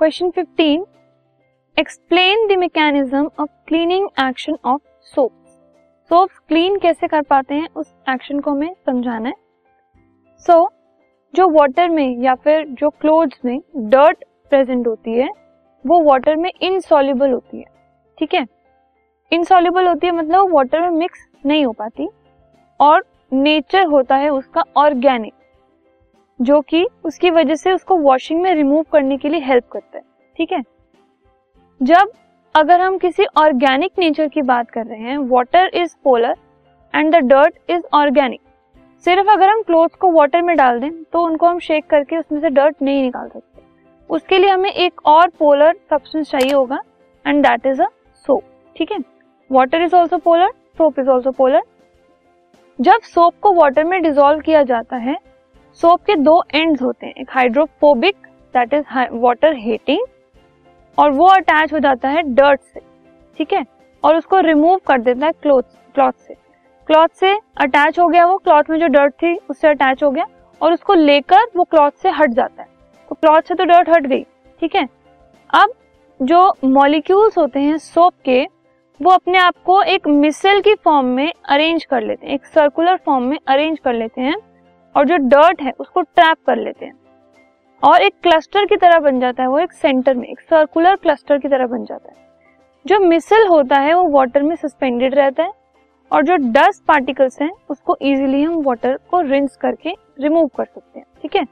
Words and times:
Question 0.00 0.30
15 0.30 0.84
explain 1.78 2.48
the 2.48 2.58
mechanism 2.58 3.30
of 3.40 3.50
cleaning 3.68 4.08
action 4.20 4.56
of 4.64 4.80
soap 5.02 5.32
soaps 6.08 6.38
clean 6.38 6.78
कैसे 6.78 7.08
कर 7.08 7.22
पाते 7.22 7.54
हैं? 7.54 7.68
उस 7.76 7.94
एक्शन 8.08 8.40
को 8.40 8.50
हमें 8.50 8.74
समझाना 8.86 9.28
है। 9.28 9.34
सो 10.38 10.52
so, 10.52 10.68
जो 11.34 11.48
वाटर 11.48 11.88
में 11.88 12.18
या 12.18 12.34
फिर 12.34 12.66
जो 12.68 12.90
क्लोथ्स 12.90 13.40
में 13.44 13.60
डर्ट 13.76 14.24
प्रेजेंट 14.50 14.86
होती 14.86 15.12
है 15.12 15.28
वो 15.86 16.02
वाटर 16.02 16.36
में 16.36 16.50
इनसॉल्युबल 16.62 17.30
होती 17.30 17.58
है। 17.58 17.66
ठीक 18.18 18.34
है? 18.34 18.46
इनसॉल्युबल 19.32 19.88
होती 19.88 20.06
है 20.06 20.12
मतलब 20.12 20.54
वाटर 20.54 20.80
में 20.80 20.90
मिक्स 20.90 21.28
नहीं 21.46 21.66
हो 21.66 21.72
पाती 21.72 22.08
और 22.80 23.04
नेचर 23.32 23.84
होता 23.84 24.16
है 24.16 24.28
उसका 24.28 24.64
ऑर्गेनिक 24.76 25.34
जो 26.40 26.60
कि 26.60 26.86
उसकी 27.04 27.30
वजह 27.30 27.54
से 27.54 27.72
उसको 27.72 27.96
वॉशिंग 27.98 28.40
में 28.42 28.54
रिमूव 28.54 28.84
करने 28.92 29.16
के 29.18 29.28
लिए 29.28 29.40
हेल्प 29.40 29.64
करता 29.72 29.98
है, 29.98 30.04
ठीक 30.36 30.52
है? 30.52 30.62
जब 31.80 32.12
अगर 32.54 32.80
हम 32.80 32.96
किसी 32.98 33.24
ऑर्गेनिक 33.38 33.98
नेचर 33.98 34.28
की 34.28 34.42
बात 34.42 34.70
कर 34.70 34.86
रहे 34.86 35.00
हैं 35.00 35.18
water 35.30 35.70
is 35.74 35.94
polar 36.04 36.36
and 36.94 37.14
the 37.14 37.18
dirt 37.24 37.70
is 37.70 37.82
organic 37.94 38.40
सिर्फ़ 39.04 39.28
अगर 39.30 39.48
हम 39.48 39.62
क्लोथ 39.62 39.88
को 40.00 40.10
वाटर 40.12 40.42
में 40.42 40.56
डाल 40.56 40.80
दें 40.80 40.90
तो 41.02 41.22
उनको 41.24 41.46
हम 41.46 41.58
शेक 41.58 41.86
करके 41.86 42.16
उसमें 42.16 42.40
से 42.40 42.50
डर्ट 42.50 42.82
नहीं 42.82 43.02
निकाल 43.02 43.28
सकते। 43.28 43.62
उसके 44.10 44.38
लिए 44.38 44.50
हमें 44.50 44.70
एक 44.70 45.06
और 45.06 45.28
पोलर 45.38 45.74
सब्सटेंस 45.90 46.30
चाहिए 46.30 46.52
होगा 46.52 46.80
and 47.24 47.42
that 47.46 47.66
is 47.66 47.82
a 47.82 47.86
soap 48.26 48.42
ठीक 48.76 48.92
है? 48.92 48.98
Water 49.50 49.82
is 49.82 49.94
also 49.96 50.18
polar 50.18 50.52
soap 50.78 50.98
is 50.98 51.08
also 51.08 51.30
polar 51.30 51.62
जब 52.78 53.00
सोप 53.04 53.34
को 53.42 53.52
वाटर 53.54 53.84
में 53.84 54.00
डिजोल्व 54.02 54.40
किया 54.40 54.62
जाता 54.62 54.96
है 54.96 55.16
सोप 55.78 56.00
के 56.00 56.14
दो 56.16 56.42
एंड्स 56.54 56.82
होते 56.82 57.06
हैं, 57.06 57.14
एक 57.14 57.30
hydrophobic 57.30 58.16
that 58.54 58.74
is 58.74 58.84
water 59.14 59.54
hating 59.56 60.06
और 60.98 61.10
वो 61.10 61.26
अटैच 61.26 61.72
हो 61.72 61.78
जाता 61.78 62.08
है 62.08 62.22
डर्ट 62.24 62.60
से, 62.62 62.80
ठीक 63.38 63.52
है? 63.52 63.64
और 64.04 64.16
उसको 64.16 64.40
रिमूव 64.40 64.80
कर 64.86 65.00
देता 65.00 65.26
है 65.26 65.32
क्लोथ 65.32 65.62
क्लॉथ 65.94 66.12
से। 66.18 66.34
क्लॉथ 66.88 67.08
से 67.10 67.32
अटैच 67.56 67.98
हो 67.98 68.06
गया 68.08 68.26
वो 68.26 68.36
क्लॉथ 68.38 68.70
में 68.70 68.78
जो 68.78 68.86
डर्ट 68.88 69.12
थी, 69.14 69.34
उससे 69.50 69.68
अटैच 69.68 70.02
हो 70.02 70.10
गया, 70.10 70.24
और 70.60 70.72
उसको 70.72 70.94
लेकर 70.94 71.46
वो 71.56 71.64
क्लॉथ 71.64 71.90
से 71.92 72.10
हट 72.10 72.30
जाता 72.30 72.62
है। 72.62 72.68
तो 73.08 73.14
क्लॉथ 73.14 73.42
से 73.42 73.54
तो 73.54 73.64
डर्ट 73.64 73.88
हट 73.88 74.06
गई, 74.06 74.22
ठीक 74.62 74.74
है? 74.76 74.86
अब 75.50 75.72
जो 76.20 76.52
मॉलिक्यूल्स 76.66 77.38
होते 77.38 77.60
हैं 77.60 77.78
सोप 77.78 78.12
के, 78.24 78.42
वो 79.00 79.10
अपने 79.10 79.38
आप 79.38 79.54
को 79.66 79.82
एक 79.84 80.08
मिसल 80.08 80.60
की 80.60 80.74
फॉर्म 80.74 81.06
में 81.06 81.32
अरेंज 81.44 81.84
कर 81.84 82.02
लेते 82.02 82.26
हैं, 82.26 82.34
एक 82.34 82.46
सर्कुलर 82.46 82.96
फॉर्म 82.96 83.24
में 83.24 83.38
अरेंज 83.46 83.78
कर 83.78 83.94
लेते 83.94 84.20
हैं। 84.20 84.36
और 84.96 85.04
जो 85.04 85.16
डर्ट 85.16 85.62
है, 85.62 85.72
उसको 85.80 86.00
ट्रैप 86.00 86.36
कर 86.46 86.56
लेते 86.56 86.86
हैं। 86.86 86.94
और 87.82 88.02
एक 88.02 88.14
क्लस्टर 88.22 88.64
की 88.64 88.76
तरह 88.76 88.98
बन 88.98 89.20
जाता 89.20 89.42
है, 89.42 89.48
वो 89.48 89.58
एक 89.58 89.72
सेंटर 89.72 90.14
में, 90.14 90.28
एक 90.28 90.40
सर्कुलर 90.40 90.96
क्लस्टर 90.96 91.38
की 91.38 91.48
तरह 91.48 91.66
बन 91.66 91.84
जाता 91.84 92.10
है। 92.10 92.16
जो 92.86 92.98
मिसल 92.98 93.46
होता 93.46 93.76
है, 93.76 93.94
वो 93.94 94.08
वाटर 94.08 94.42
में 94.42 94.56
सस्पेंडेड 94.56 95.14
रहता 95.14 95.42
है 95.42 95.52
और 96.10 96.22
जो 96.22 96.36
डस्ट 96.36 96.84
पार्टिकल्स 96.84 97.40
हैं, 97.42 97.50
उसको 97.70 97.96
इजीली 98.02 98.42
हम 98.42 98.62
वाटर 98.62 98.98
को 99.10 99.20
रिंस 99.20 99.56
करके 99.56 99.94
रिमूव 100.20 100.46
कर 100.46 100.64
सकते 100.64 100.98
हैं, 100.98 101.06
ठीक 101.22 101.36
है? 101.36 101.44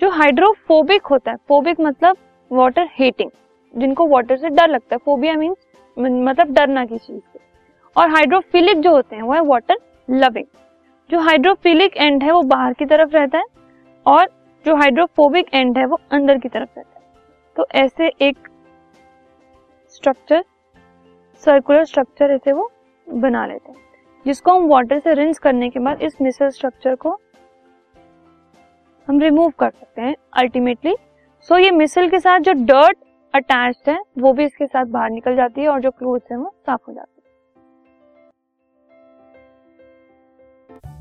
जो 0.00 0.10
हाइड्रोफोबिक 0.10 1.06
होता 1.06 1.30
है 1.30 1.36
फोबिक 1.48 1.80
मतलब 1.80 2.16
वाटर 2.52 2.88
हेटिंग 2.92 3.30
जिनको 3.74 4.06
वाटर 4.06 4.36
से 4.36 4.48
डर 4.48 4.68
लगता 4.68 4.94
है 4.94 4.98
फोबिया 5.04 5.34
मीन्स 5.34 5.66
मतलब 5.98 6.52
डरना 6.52 6.84
की 6.84 6.98
चीज़ 6.98 7.22
से। 7.32 7.38
और 7.96 8.10
हाइड्रोफिलिक 8.10 8.80
जो 8.80 8.90
होते 8.90 9.16
हैं, 9.16 9.22
वो 9.22 9.32
है 9.32 9.40
वाटर 9.40 9.76
लविंग 10.10 10.46
जो 11.10 11.18
हाइड्रोफिलिक 11.20 11.96
एंड 11.96 12.22
है 12.22 12.32
वो 12.32 12.42
बाहर 12.44 12.72
की 12.72 12.86
तरफ़ 12.86 13.14
रहता 13.14 13.38
है 13.38 13.44
और 14.06 14.28
जो 14.64 14.74
हाइड्रोफोबिक 14.76 15.54
एंड 15.54 15.78
है 15.78 15.84
वो 15.86 15.98
अंदर 16.12 16.38
की 16.38 16.48
तरफ़ 16.48 16.78
रहता 16.78 16.98
है। 16.98 17.04
तो 17.56 17.66
ऐसे 17.74 18.08
एक 18.22 18.48
स्ट्रक्चर 19.94 20.44
सर्कुलर 21.42 21.84
स्ट्रक्चर 21.84 22.30
ऐसे 22.30 22.52
वो 22.52 22.70
बना 23.06 23.46
लेते 23.46 23.72
हैं 23.72 23.78
जिसको 24.26 24.54
हम 24.54 24.66
वाटर 24.68 24.98
से 24.98 25.14
रिंस 25.14 25.38
करने 25.38 25.68
के 25.70 25.80
बाद 25.80 26.02
इस 26.02 26.20
मिसल 26.22 26.48
स्ट्रक्चर 26.48 26.94
को 26.96 27.18
हम 29.08 29.20
रिमूव 29.20 29.50
कर 29.58 29.70
सकते 29.70 30.02
हैं 30.02 30.14
अल्टीमेटली 30.38 30.94
सो 31.48 31.54
so, 31.54 31.60
ये 31.60 31.70
मिसल 31.70 32.08
के 32.08 32.18
साथ 32.20 32.40
जो 32.40 32.52
डर्ट 32.54 32.96
अटैच्ड 33.34 33.88
है 33.90 33.98
वो 34.18 34.32
भी 34.32 34.44
इसके 34.44 34.66
साथ 34.66 34.84
बाहर 34.86 35.10
निकल 35.10 35.36
जाती 35.36 35.60
है 35.60 35.68
और 35.68 35.80
जो 35.80 35.90
क्लोथ 35.90 36.32
है 36.32 36.36
वो 36.38 36.52
साफ़ 36.66 36.80
हो 36.88 36.92
जाती 36.92 37.12
है। 37.12 37.19